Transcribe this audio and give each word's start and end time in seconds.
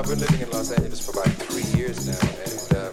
I've 0.00 0.08
been 0.08 0.18
living 0.18 0.40
in 0.40 0.50
Los 0.50 0.72
Angeles 0.72 1.04
for 1.04 1.12
about 1.12 1.28
three 1.44 1.78
years 1.78 2.06
now, 2.06 2.16
and 2.16 2.72
uh, 2.72 2.88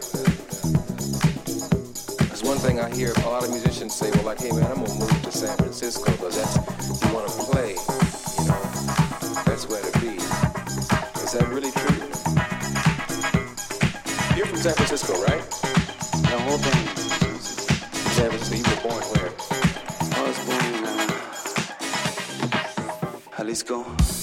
there's 2.27 2.43
one 2.43 2.57
thing 2.57 2.81
I 2.81 2.93
hear 2.93 3.13
a 3.15 3.29
lot 3.29 3.45
of 3.45 3.49
musicians 3.49 3.95
say, 3.95 4.11
well, 4.11 4.23
like, 4.23 4.41
hey 4.41 4.51
man, 4.51 4.65
I'm 4.65 4.83
gonna 4.83 4.99
move 4.99 5.21
to 5.21 5.31
San 5.31 5.55
Francisco 5.55 6.11
because 6.11 6.35
that's 6.35 6.57
you 6.57 7.13
want 7.15 7.29
to 7.29 7.33
play. 7.47 7.69
You 8.35 8.43
know, 8.51 8.59
that's 9.45 9.69
where 9.69 9.81
to 9.81 9.99
be. 10.01 10.19
Is 11.23 11.31
that 11.31 11.47
really 11.47 11.71
true? 11.71 11.95
You're 14.35 14.47
from 14.47 14.57
San 14.57 14.73
Francisco, 14.73 15.13
right? 15.23 15.49
The 16.27 16.39
whole 16.43 16.57
thing. 16.57 16.87
San 18.19 18.31
Francisco. 18.31 18.55
You 18.57 18.63
were 18.67 18.81
born 18.83 19.01
where? 19.15 19.31
I 20.11 20.21
was 20.27 20.37
born 20.45 20.65
in 20.75 20.83
uh, 20.83 21.07
Jalisco. 23.37 24.16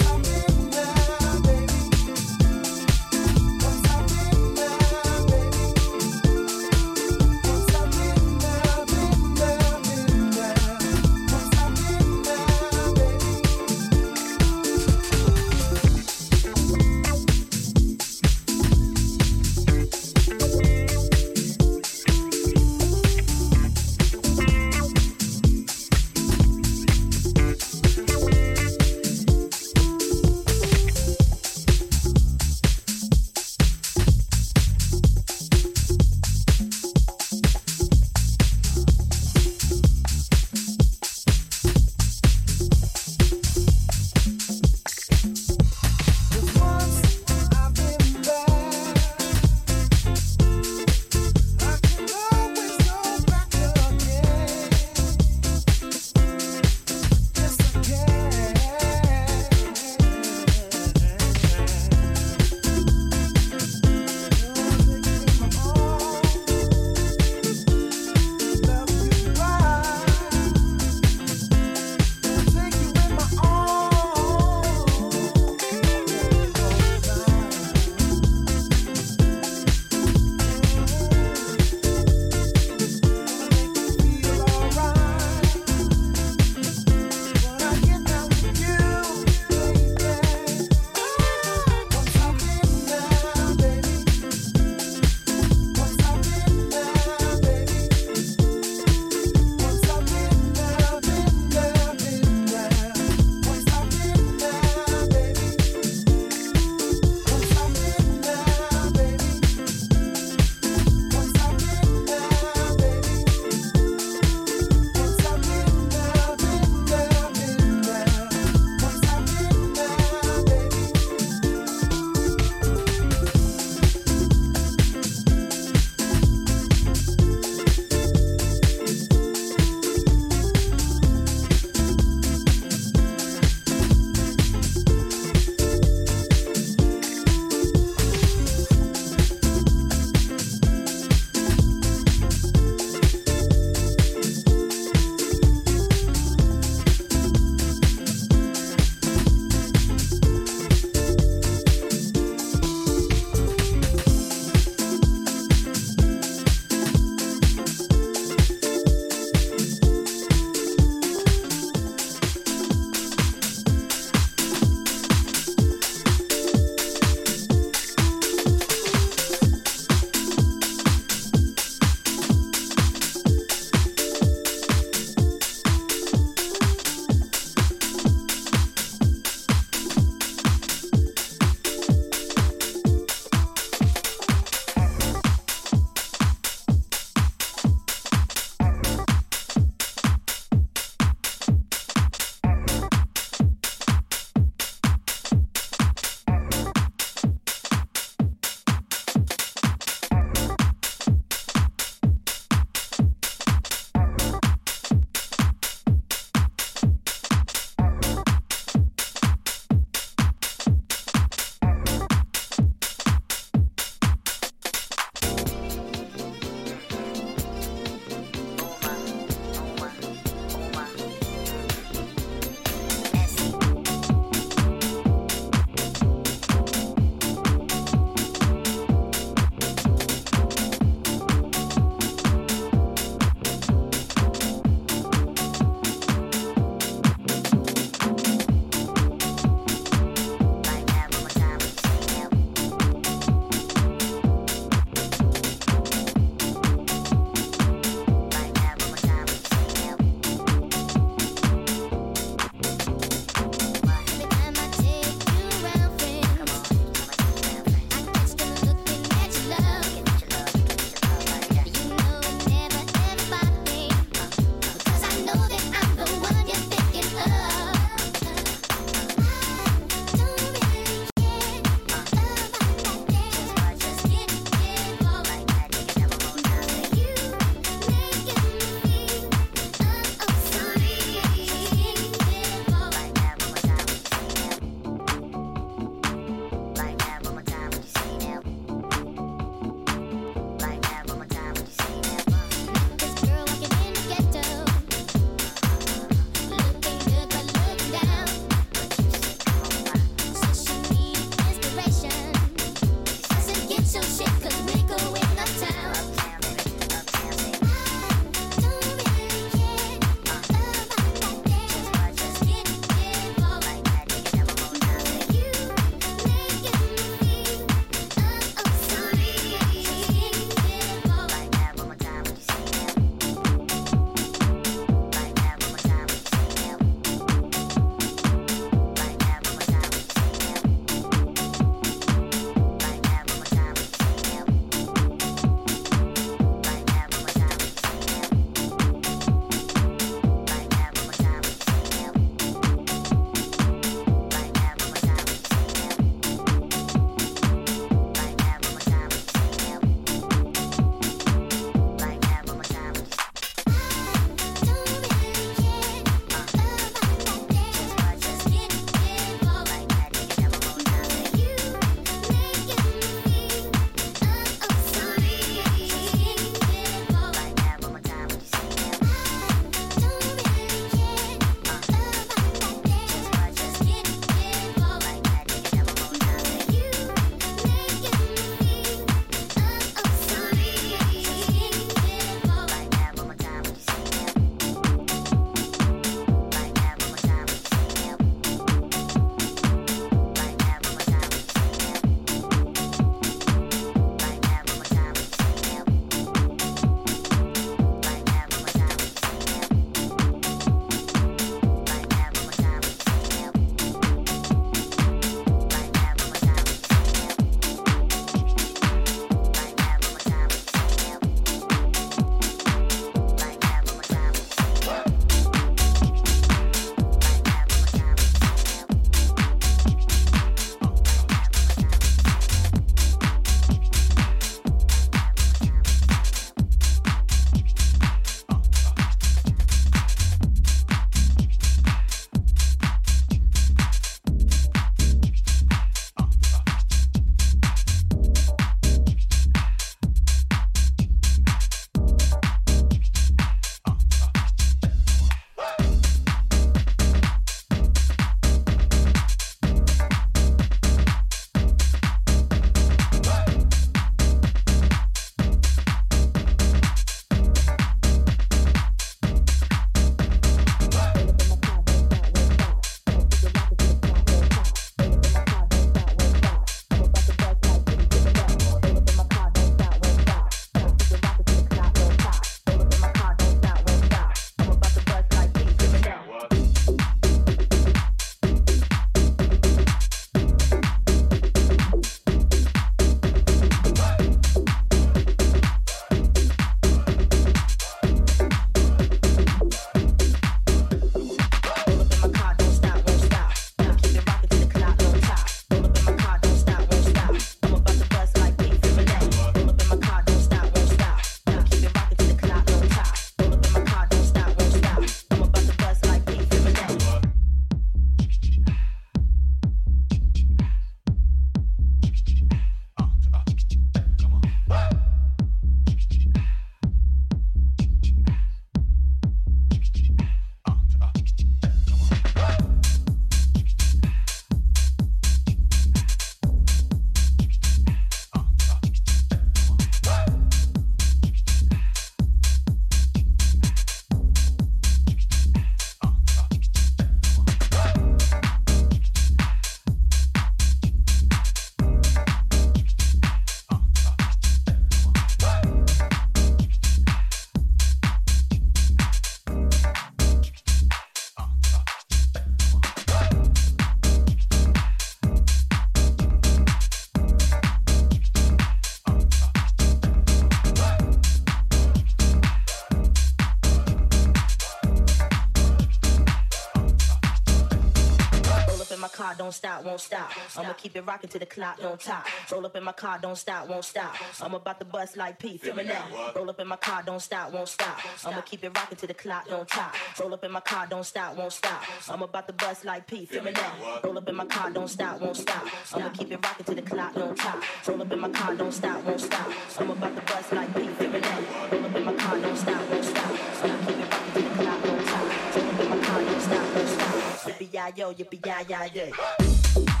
Stop. 570.29 570.59
I'ma 570.63 570.73
keep 570.73 570.95
it 570.95 571.05
rocking 571.05 571.29
till 571.29 571.39
the 571.39 571.45
clock 571.45 571.79
don't 571.79 571.99
top. 571.99 572.25
Roll 572.51 572.65
up 572.65 572.75
in 572.75 572.83
my 572.83 572.91
car, 572.91 573.19
don't 573.21 573.37
stop, 573.37 573.67
won't 573.67 573.85
stop. 573.85 574.15
I'm 574.41 574.53
about 574.53 574.79
to 574.79 574.85
bust 574.85 575.17
like 575.17 575.39
P, 575.39 575.57
feel 575.57 575.75
me 575.75 575.83
now. 575.83 576.05
Roll 576.35 576.49
up 576.49 576.59
in 576.59 576.67
my 576.67 576.75
car, 576.75 577.03
don't 577.05 577.21
stop, 577.21 577.51
won't 577.51 577.67
stop. 577.67 577.99
I'ma 578.25 578.41
keep 578.41 578.63
it 578.63 578.75
rocking 578.75 578.97
till 578.97 579.07
the 579.07 579.13
clock 579.13 579.47
don't 579.47 579.67
top. 579.67 579.95
Roll 580.19 580.33
up 580.33 580.43
in 580.43 580.51
my 580.51 580.59
car, 580.59 580.87
don't 580.87 581.03
stop, 581.05 581.35
won't 581.35 581.53
stop. 581.53 581.83
I'm 582.09 582.21
about 582.21 582.47
to 582.47 582.53
bust 582.53 582.85
like 582.85 583.07
P, 583.07 583.25
feel 583.25 583.43
me 583.43 583.51
now. 583.51 583.99
Roll 584.03 584.17
up 584.17 584.27
in 584.27 584.35
my 584.35 584.45
car, 584.45 584.69
don't 584.69 584.87
stop, 584.87 585.19
won't 585.21 585.37
stop. 585.37 585.65
I'ma 585.93 586.09
keep 586.09 586.31
it 586.31 586.43
rocking 586.43 586.65
till 586.65 586.75
the 586.75 586.81
clock 586.81 587.13
don't 587.15 587.37
top. 587.37 587.63
Roll 587.87 588.01
up 588.01 588.11
in 588.11 588.19
my 588.19 588.29
car, 588.29 588.55
don't 588.55 588.71
stop, 588.71 589.03
won't 589.03 589.21
stop. 589.21 589.47
I'm 589.79 589.89
about 589.89 590.15
to 590.15 590.21
bust 590.21 590.51
like 590.53 590.73
P, 590.75 590.87
feel 590.87 591.09
me 591.09 591.19
now. 591.19 591.39
Roll 591.71 591.85
up 591.85 591.95
in 591.95 592.05
my 592.05 592.13
car, 592.13 592.37
don't 592.39 592.57
stop, 592.57 592.89
won't 592.89 593.05
stop. 593.05 593.31
I'ma 593.63 593.77
keep 593.85 593.99
it 593.99 594.11
rocking 594.11 594.33
till 594.33 594.43
the 594.43 594.63
clock 594.63 594.83
don't 594.83 595.05
top. 595.05 595.55
Roll 595.55 595.69
up 595.71 595.81
in 595.81 595.89
my 595.89 595.97
car, 596.05 596.21
don't 596.23 596.41
stop, 596.41 596.75
won't 596.75 596.89
stop. 596.89 597.11
Yippee-yi-yo, 597.41 598.13
yippee-yi-yi-yay. 598.13 600.00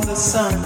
the 0.00 0.16
sun. 0.16 0.63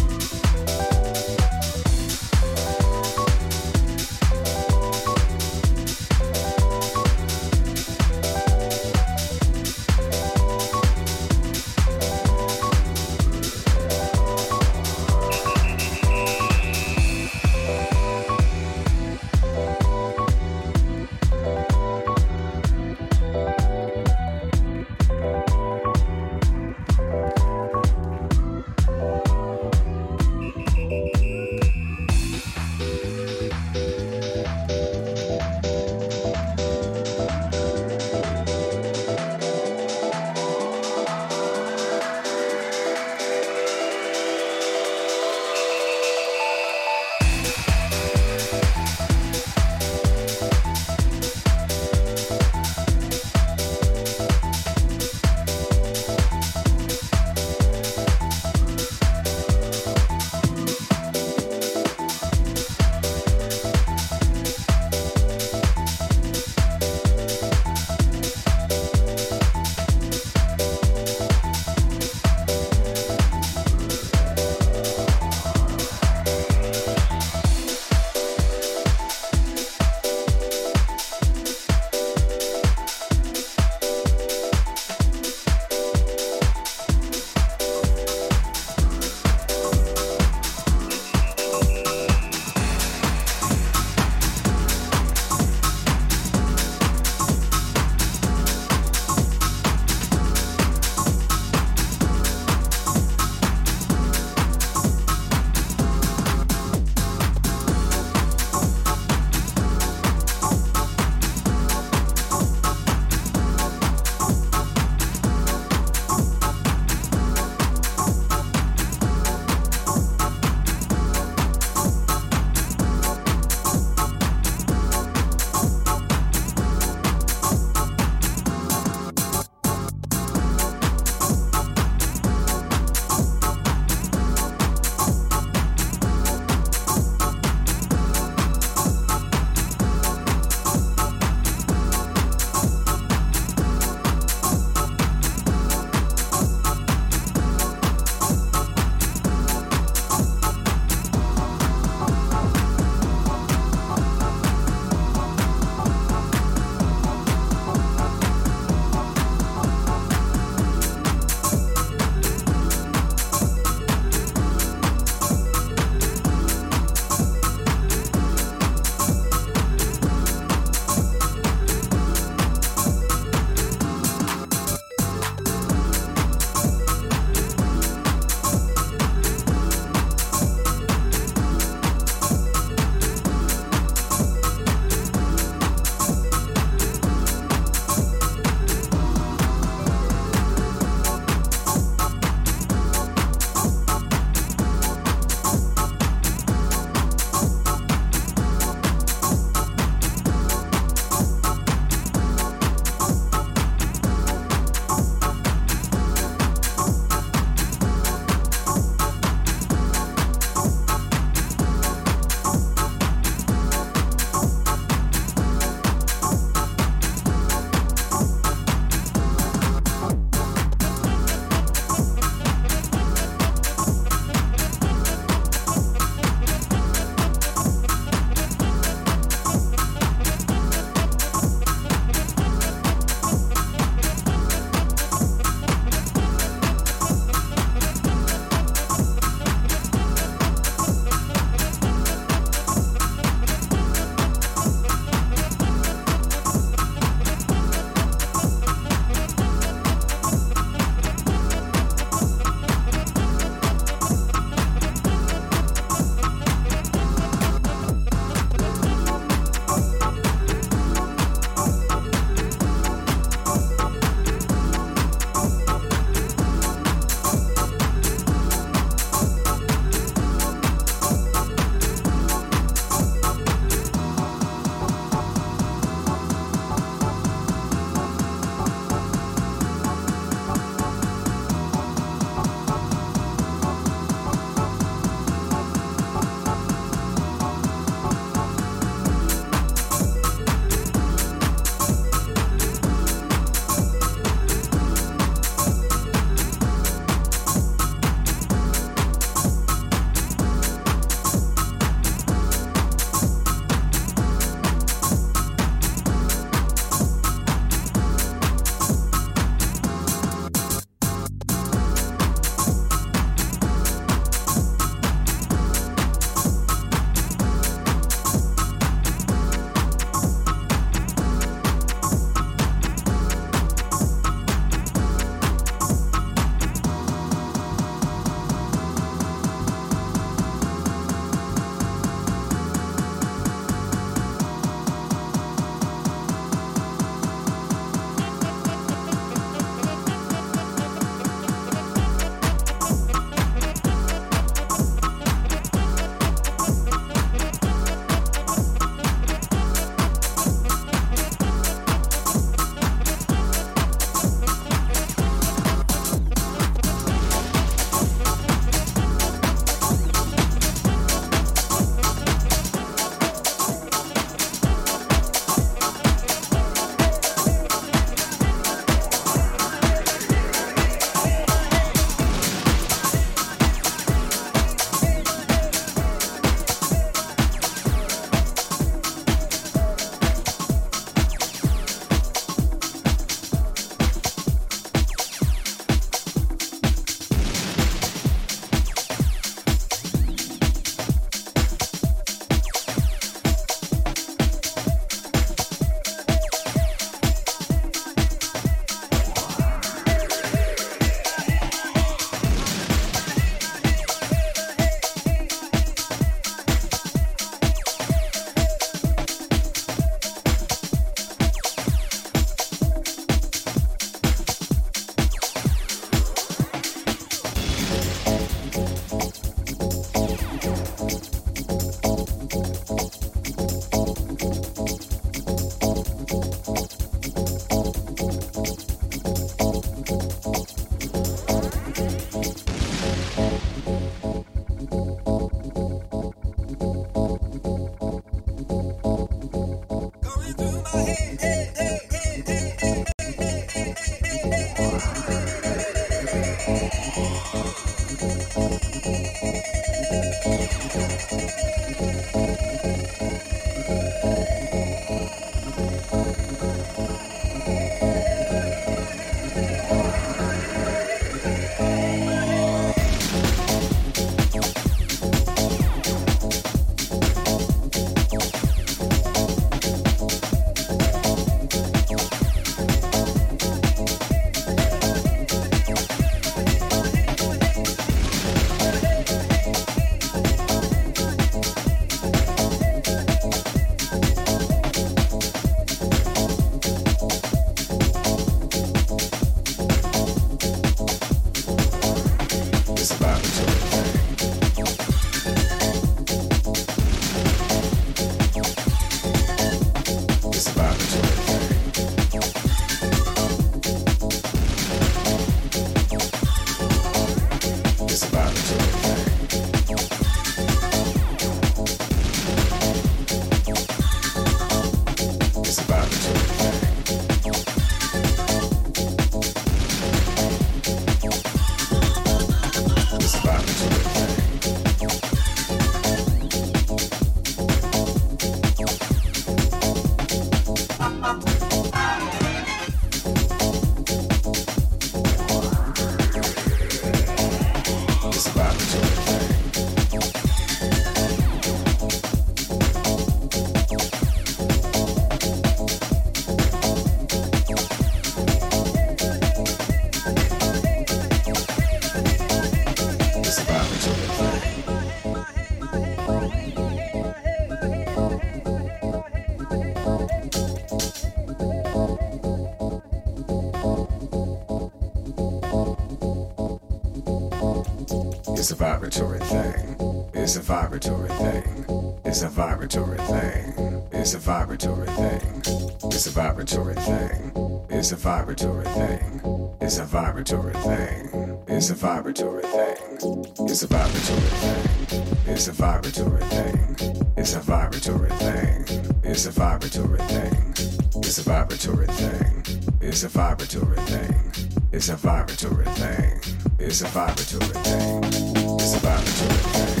Vibratory 569.11 569.39
thing. 569.39 570.29
It's 570.33 570.55
a 570.55 570.61
vibratory 570.61 571.29
thing. 571.29 572.19
It's 572.23 572.43
a 572.43 572.47
vibratory 572.49 573.17
thing. 573.17 574.03
It's 574.13 574.33
a 574.35 574.39
vibratory 574.39 575.07
thing. 575.07 575.61
It's 576.05 576.27
a 576.27 576.31
vibratory 576.31 576.95
thing. 576.95 577.51
It's 577.89 578.11
a 578.13 578.15
vibratory 578.15 578.85
thing. 578.85 579.41
It's 579.81 579.99
a 579.99 580.05
vibratory 580.05 580.73
thing. 580.75 581.59
It's 581.67 581.89
a 581.89 581.95
vibratory 581.95 582.63
thing. 582.63 583.45
It's 583.67 583.83
a 583.83 583.87
vibratory 583.87 584.45
thing. 584.47 585.45
It's 585.45 585.67
a 585.67 585.73
vibratory 585.73 586.41
thing. 586.43 586.95
It's 587.35 587.55
a 587.55 587.59
vibratory 587.59 588.29
thing. 588.29 588.85
It's 589.25 589.45
a 589.45 589.51
vibratory 589.51 590.19
thing. 590.19 590.73
It's 591.21 591.37
a 591.37 591.41
vibratory 591.41 592.07
thing. 592.07 592.63
It's 593.01 593.23
a 593.23 593.27
vibratory 593.27 593.97
thing. 593.97 594.51
It's 594.93 595.09
a 595.09 595.15
vibratory 595.15 595.85
thing. 595.85 596.41
It's 596.79 597.01
a 597.01 597.07
vibratory 597.07 597.65
thing. 597.83 598.50
Stop. 598.81 600.00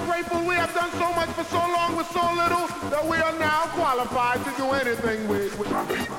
For 0.00 0.22
the. 0.28 0.46
We 0.46 0.54
have 0.54 0.74
done 0.74 0.90
so 0.92 1.12
much 1.12 1.28
for 1.30 1.44
so 1.44 1.58
long 1.58 1.96
with 1.96 2.06
so 2.08 2.24
little 2.34 2.66
that 2.90 3.04
we 3.06 3.16
are 3.18 3.38
now 3.38 3.66
qualified 3.74 4.44
to 4.44 4.50
do 4.56 4.70
anything 4.72 5.28
with. 5.28 5.58
with 5.58 6.13